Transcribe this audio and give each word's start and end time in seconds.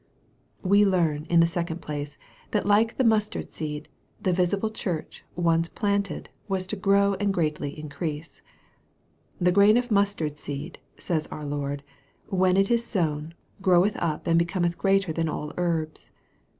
We 0.63 0.83
learn, 0.83 1.25
in 1.25 1.41
the 1.41 1.45
second 1.45 1.79
place, 1.79 2.17
that, 2.49 2.65
like 2.65 2.97
the 2.97 3.03
mustard 3.03 3.51
seed, 3.51 3.87
the 4.19 4.33
visible 4.33 4.71
church, 4.71 5.23
once 5.35 5.69
planted, 5.69 6.27
was 6.47 6.65
to 6.65 6.75
grow 6.75 7.13
and 7.19 7.31
greatly 7.31 7.77
increase." 7.77 8.41
The 9.39 9.51
grain 9.51 9.77
of 9.77 9.91
mustard 9.91 10.39
seed," 10.39 10.79
says 10.97 11.27
our 11.27 11.45
Lord," 11.45 11.83
when 12.29 12.57
it 12.57 12.71
is 12.71 12.83
sown, 12.83 13.35
groweth 13.61 13.95
up 13.99 14.25
and 14.25 14.39
becometh 14.39 14.75
greater 14.75 15.13
than 15.13 15.29
all 15.29 15.53
herbs." 15.55 16.09